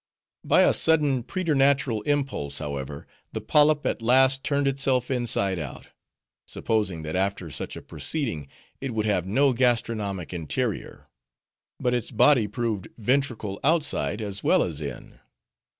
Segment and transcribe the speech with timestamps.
[0.43, 5.89] By a sudden preternatural impulse, however, the Polyp at last turned itself inside out;
[6.47, 8.47] supposing that after such a proceeding
[8.79, 11.05] it would have no gastronomic interior.
[11.79, 15.19] But its body proved ventricle outside as well as in.